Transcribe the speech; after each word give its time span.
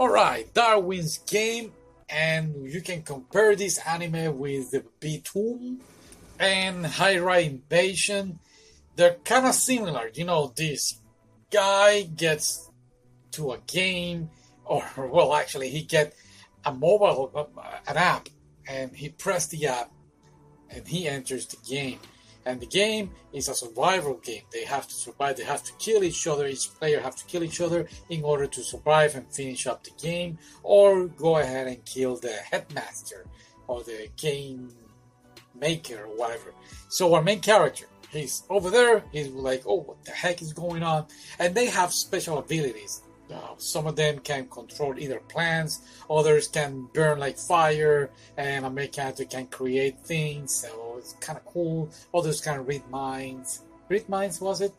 Alright, 0.00 0.54
Darwin's 0.54 1.18
Game, 1.18 1.74
and 2.08 2.54
you 2.72 2.80
can 2.80 3.02
compare 3.02 3.54
this 3.54 3.76
anime 3.86 4.38
with 4.38 4.70
the 4.70 4.82
Btooom 4.98 5.80
and 6.38 6.86
High-Rise 6.86 7.48
Invasion. 7.48 8.38
They're 8.96 9.16
kind 9.26 9.46
of 9.46 9.54
similar. 9.54 10.10
You 10.14 10.24
know, 10.24 10.54
this 10.56 10.98
guy 11.50 12.00
gets 12.00 12.70
to 13.32 13.52
a 13.52 13.58
game, 13.66 14.30
or, 14.64 14.82
well, 14.96 15.34
actually, 15.34 15.68
he 15.68 15.82
get 15.82 16.14
a 16.64 16.72
mobile, 16.72 17.30
uh, 17.34 17.62
an 17.86 17.98
app, 17.98 18.30
and 18.66 18.96
he 18.96 19.10
press 19.10 19.48
the 19.48 19.66
app, 19.66 19.92
and 20.70 20.88
he 20.88 21.08
enters 21.08 21.44
the 21.44 21.58
game 21.68 21.98
and 22.46 22.60
the 22.60 22.66
game 22.66 23.10
is 23.32 23.48
a 23.48 23.54
survival 23.54 24.14
game. 24.14 24.42
They 24.52 24.64
have 24.64 24.86
to 24.88 24.94
survive. 24.94 25.36
They 25.36 25.44
have 25.44 25.62
to 25.64 25.72
kill 25.74 26.02
each 26.04 26.26
other. 26.26 26.46
Each 26.46 26.68
player 26.74 27.00
have 27.00 27.16
to 27.16 27.24
kill 27.26 27.42
each 27.42 27.60
other 27.60 27.88
in 28.08 28.24
order 28.24 28.46
to 28.46 28.62
survive 28.62 29.14
and 29.14 29.32
finish 29.32 29.66
up 29.66 29.84
the 29.84 29.90
game, 30.00 30.38
or 30.62 31.06
go 31.06 31.38
ahead 31.38 31.66
and 31.66 31.84
kill 31.84 32.16
the 32.16 32.32
headmaster 32.50 33.26
or 33.66 33.82
the 33.84 34.08
game 34.16 34.72
maker 35.58 36.04
or 36.04 36.16
whatever. 36.16 36.54
So 36.88 37.14
our 37.14 37.22
main 37.22 37.40
character, 37.40 37.86
he's 38.10 38.42
over 38.48 38.70
there. 38.70 39.04
He's 39.12 39.28
like, 39.28 39.62
oh, 39.66 39.82
what 39.82 40.04
the 40.04 40.12
heck 40.12 40.42
is 40.42 40.52
going 40.52 40.82
on? 40.82 41.06
And 41.38 41.54
they 41.54 41.66
have 41.66 41.92
special 41.92 42.38
abilities. 42.38 43.02
Uh, 43.32 43.54
some 43.58 43.86
of 43.86 43.94
them 43.94 44.18
can 44.18 44.48
control 44.48 44.98
either 44.98 45.20
plants, 45.28 45.82
others 46.10 46.48
can 46.48 46.88
burn 46.92 47.20
like 47.20 47.38
fire, 47.38 48.10
and 48.36 48.66
a 48.66 48.70
mechanic 48.70 49.30
can 49.30 49.46
create 49.46 50.00
things. 50.00 50.66
It's 51.00 51.14
kind 51.14 51.38
of 51.38 51.44
cool. 51.46 51.90
Others 52.14 52.40
can 52.40 52.64
read 52.64 52.88
minds. 52.90 53.62
Read 53.88 54.08
minds, 54.08 54.40
was 54.40 54.60
it? 54.60 54.72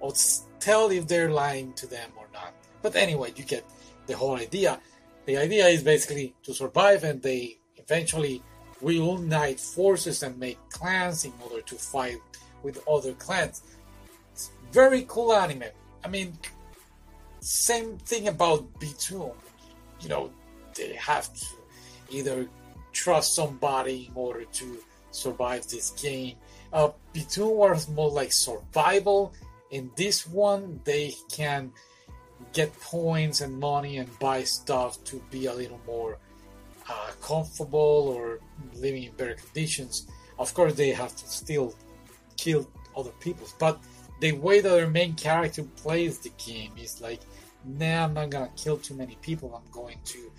Or 0.00 0.12
tell 0.58 0.90
if 0.90 1.06
they're 1.06 1.30
lying 1.30 1.72
to 1.74 1.86
them 1.86 2.10
or 2.16 2.26
not. 2.32 2.52
But 2.82 2.96
anyway, 2.96 3.32
you 3.36 3.44
get 3.44 3.64
the 4.06 4.16
whole 4.16 4.36
idea. 4.36 4.80
The 5.26 5.36
idea 5.36 5.66
is 5.66 5.82
basically 5.82 6.34
to 6.42 6.54
survive, 6.54 7.04
and 7.04 7.22
they 7.22 7.58
eventually 7.76 8.42
will 8.80 9.18
unite 9.20 9.60
forces 9.60 10.22
and 10.22 10.38
make 10.38 10.58
clans 10.70 11.24
in 11.24 11.32
order 11.42 11.62
to 11.62 11.74
fight 11.76 12.18
with 12.62 12.82
other 12.88 13.12
clans. 13.14 13.62
It's 14.32 14.50
very 14.72 15.04
cool 15.06 15.32
anime. 15.34 15.64
I 16.04 16.08
mean, 16.08 16.38
same 17.40 17.98
thing 17.98 18.28
about 18.28 18.72
Btooom. 18.80 19.34
You 20.00 20.08
know, 20.08 20.30
they 20.74 20.94
have 20.94 21.32
to 21.34 21.46
either 22.10 22.48
trust 22.92 23.34
somebody 23.34 24.10
in 24.10 24.12
order 24.14 24.44
to 24.44 24.78
survive 25.10 25.66
this 25.68 25.90
game. 25.90 26.36
Uh, 26.72 26.90
Btooom 27.14 27.56
was 27.56 27.88
more 27.88 28.10
like 28.10 28.32
survival. 28.32 29.32
In 29.70 29.90
this 29.96 30.26
one, 30.26 30.80
they 30.84 31.14
can 31.30 31.72
get 32.52 32.78
points 32.80 33.40
and 33.40 33.58
money 33.58 33.98
and 33.98 34.18
buy 34.18 34.44
stuff 34.44 35.02
to 35.04 35.22
be 35.30 35.46
a 35.46 35.54
little 35.54 35.80
more 35.86 36.18
uh, 36.88 37.10
comfortable 37.22 38.14
or 38.16 38.40
living 38.74 39.04
in 39.04 39.12
better 39.12 39.34
conditions. 39.34 40.06
Of 40.38 40.54
course, 40.54 40.74
they 40.74 40.90
have 40.90 41.14
to 41.14 41.28
still 41.28 41.74
kill 42.36 42.68
other 42.96 43.12
people, 43.20 43.46
but 43.58 43.80
the 44.20 44.32
way 44.32 44.60
that 44.60 44.68
their 44.68 44.88
main 44.88 45.14
character 45.14 45.62
plays 45.62 46.18
the 46.18 46.30
game 46.44 46.72
is 46.76 47.00
like, 47.00 47.20
nah, 47.64 48.04
I'm 48.04 48.14
not 48.14 48.30
gonna 48.30 48.50
kill 48.56 48.78
too 48.78 48.94
many 48.94 49.16
people. 49.22 49.54
I'm 49.54 49.70
going 49.70 49.98
to 50.06 50.32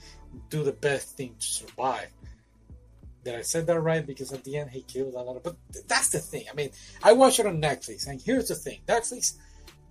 do 0.49 0.63
the 0.63 0.73
best 0.73 1.17
thing 1.17 1.35
to 1.39 1.45
survive. 1.45 2.09
Did 3.23 3.35
I 3.35 3.41
said 3.41 3.67
that 3.67 3.79
right? 3.79 4.05
Because 4.05 4.31
at 4.33 4.43
the 4.43 4.57
end 4.57 4.71
he 4.71 4.81
killed 4.81 5.13
a 5.13 5.21
lot 5.21 5.37
of. 5.37 5.43
But 5.43 5.55
that's 5.87 6.09
the 6.09 6.19
thing. 6.19 6.45
I 6.51 6.55
mean, 6.55 6.71
I 7.03 7.13
watch 7.13 7.39
it 7.39 7.45
on 7.45 7.61
Netflix, 7.61 8.07
and 8.07 8.19
here's 8.19 8.47
the 8.47 8.55
thing: 8.55 8.79
Netflix 8.87 9.37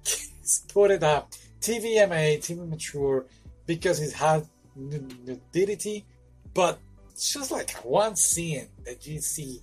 put 0.73 0.91
it 0.91 1.03
up 1.03 1.33
TVMA, 1.61 2.39
TV 2.39 2.69
mature, 2.69 3.27
because 3.67 4.01
it 4.01 4.13
has 4.15 4.49
nudity, 4.75 6.07
but 6.55 6.79
it's 7.11 7.33
just 7.33 7.51
like 7.51 7.71
one 7.85 8.17
scene 8.17 8.69
that 8.85 9.07
you 9.07 9.21
see 9.21 9.61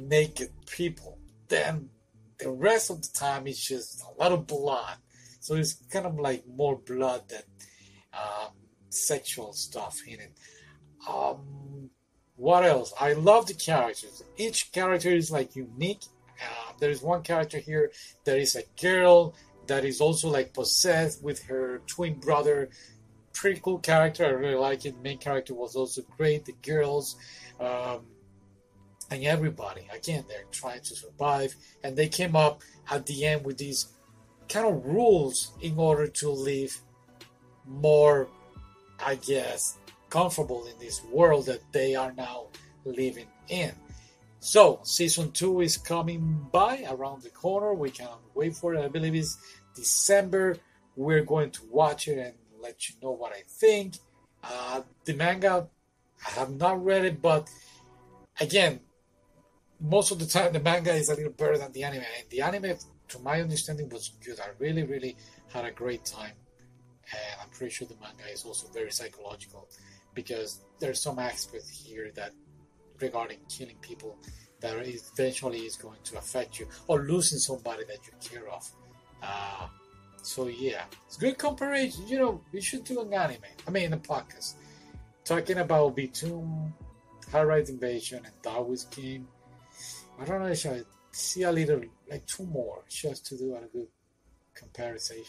naked 0.00 0.50
people. 0.66 1.18
Then 1.48 1.90
the 2.38 2.50
rest 2.50 2.90
of 2.90 3.02
the 3.02 3.08
time 3.08 3.46
it's 3.46 3.66
just 3.66 4.02
a 4.02 4.22
lot 4.22 4.32
of 4.32 4.46
blood. 4.46 4.96
So 5.40 5.54
it's 5.54 5.74
kind 5.90 6.06
of 6.06 6.18
like 6.18 6.44
more 6.46 6.76
blood 6.76 7.28
than 7.28 7.42
um, 8.12 8.52
sexual 8.88 9.52
stuff 9.52 9.98
in 10.06 10.20
it. 10.20 10.32
Um, 11.08 11.90
what 12.40 12.64
else? 12.64 12.94
I 12.98 13.12
love 13.12 13.46
the 13.46 13.54
characters. 13.54 14.22
Each 14.38 14.72
character 14.72 15.10
is 15.10 15.30
like 15.30 15.54
unique. 15.54 16.04
Uh, 16.42 16.72
there 16.78 16.88
is 16.88 17.02
one 17.02 17.22
character 17.22 17.58
here 17.58 17.92
that 18.24 18.38
is 18.38 18.56
a 18.56 18.62
girl 18.80 19.34
that 19.66 19.84
is 19.84 20.00
also 20.00 20.30
like 20.30 20.54
possessed 20.54 21.22
with 21.22 21.42
her 21.44 21.82
twin 21.86 22.14
brother. 22.14 22.70
Pretty 23.34 23.60
cool 23.60 23.78
character. 23.78 24.24
I 24.24 24.30
really 24.30 24.54
like 24.54 24.86
it. 24.86 24.96
The 24.96 25.02
main 25.02 25.18
character 25.18 25.52
was 25.52 25.76
also 25.76 26.00
great. 26.16 26.46
The 26.46 26.54
girls, 26.62 27.16
um, 27.60 28.06
and 29.10 29.22
everybody. 29.24 29.86
Again, 29.94 30.24
they're 30.26 30.44
trying 30.50 30.80
to 30.80 30.96
survive, 30.96 31.54
and 31.84 31.94
they 31.94 32.08
came 32.08 32.34
up 32.34 32.62
at 32.90 33.04
the 33.04 33.26
end 33.26 33.44
with 33.44 33.58
these 33.58 33.88
kind 34.48 34.66
of 34.66 34.86
rules 34.86 35.52
in 35.60 35.78
order 35.78 36.06
to 36.06 36.30
live 36.30 36.80
more, 37.66 38.28
I 38.98 39.16
guess, 39.16 39.76
comfortable 40.10 40.66
in 40.66 40.78
this 40.78 41.02
world 41.04 41.46
that 41.46 41.60
they 41.72 41.94
are 41.94 42.12
now 42.12 42.48
living 42.84 43.28
in. 43.48 43.72
So, 44.40 44.80
season 44.82 45.32
two 45.32 45.60
is 45.60 45.76
coming 45.76 46.46
by 46.50 46.84
around 46.88 47.22
the 47.22 47.30
corner. 47.30 47.74
We 47.74 47.90
cannot 47.90 48.20
wait 48.34 48.56
for 48.56 48.74
it. 48.74 48.82
I 48.82 48.88
believe 48.88 49.14
it's 49.14 49.36
December. 49.74 50.56
We're 50.96 51.24
going 51.24 51.50
to 51.52 51.60
watch 51.70 52.08
it 52.08 52.18
and 52.18 52.34
let 52.60 52.88
you 52.88 52.94
know 53.02 53.12
what 53.12 53.32
I 53.32 53.42
think. 53.46 53.96
Uh, 54.42 54.82
the 55.04 55.14
manga, 55.14 55.68
I 56.26 56.30
have 56.30 56.50
not 56.56 56.82
read 56.82 57.04
it, 57.04 57.20
but 57.20 57.48
again, 58.40 58.80
most 59.78 60.10
of 60.10 60.18
the 60.18 60.26
time 60.26 60.52
the 60.52 60.60
manga 60.60 60.92
is 60.94 61.08
a 61.08 61.14
little 61.14 61.32
better 61.32 61.58
than 61.58 61.72
the 61.72 61.84
anime. 61.84 62.04
And 62.18 62.30
the 62.30 62.40
anime, 62.42 62.76
to 63.08 63.18
my 63.20 63.40
understanding, 63.40 63.88
was 63.90 64.10
good. 64.24 64.40
I 64.40 64.48
really, 64.58 64.84
really 64.84 65.16
had 65.52 65.64
a 65.64 65.70
great 65.70 66.04
time. 66.04 66.32
And 67.12 67.40
I'm 67.42 67.48
pretty 67.50 67.72
sure 67.72 67.88
the 67.88 67.96
manga 68.00 68.30
is 68.32 68.44
also 68.44 68.68
very 68.68 68.92
psychological 68.92 69.68
because 70.14 70.60
there's 70.78 71.00
some 71.00 71.18
aspect 71.18 71.68
here 71.68 72.10
that 72.14 72.32
regarding 73.00 73.38
killing 73.48 73.76
people 73.80 74.16
that 74.60 74.76
eventually 74.76 75.60
is 75.60 75.76
going 75.76 75.98
to 76.04 76.18
affect 76.18 76.58
you 76.58 76.66
or 76.86 77.02
losing 77.02 77.38
somebody 77.38 77.84
that 77.84 77.98
you 78.06 78.12
care 78.20 78.48
of. 78.48 78.70
Uh, 79.22 79.66
so 80.22 80.48
yeah, 80.48 80.84
it's 81.06 81.16
good 81.16 81.38
comparison. 81.38 82.06
You 82.06 82.18
know, 82.18 82.40
we 82.52 82.60
should 82.60 82.84
do 82.84 83.00
an 83.00 83.12
anime. 83.12 83.38
I 83.66 83.70
mean, 83.70 83.92
a 83.92 83.96
podcast 83.96 84.54
talking 85.24 85.58
about 85.58 85.96
Btooom, 85.96 86.72
High 87.32 87.42
Rise 87.42 87.70
Invasion, 87.70 88.22
and 88.24 88.34
Darwin's 88.42 88.84
Game. 88.84 89.26
I 90.20 90.24
don't 90.24 90.40
know 90.40 90.48
if 90.48 90.66
I 90.66 90.82
see 91.12 91.42
a 91.42 91.52
little 91.52 91.80
like 92.10 92.26
two 92.26 92.44
more 92.44 92.82
just 92.88 93.26
to 93.26 93.38
do 93.38 93.54
a 93.54 93.60
good 93.72 93.88
comparison. 94.54 95.22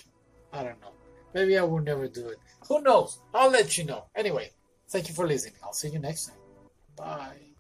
I 0.52 0.64
don't 0.64 0.82
know. 0.82 0.92
Maybe 1.34 1.58
I 1.58 1.64
will 1.64 1.80
never 1.80 2.08
do 2.08 2.30
it. 2.30 2.38
Who 2.68 2.82
knows? 2.82 3.20
I'll 3.34 3.50
let 3.52 3.78
you 3.78 3.86
know. 3.86 4.06
Anyway, 4.16 4.52
Thank 4.92 5.08
you 5.08 5.16
for 5.16 5.26
listening. 5.26 5.56
I'll 5.64 5.72
see 5.72 5.88
you 5.88 6.00
next 6.00 6.26
time. 6.28 6.38
Bye. 6.98 7.51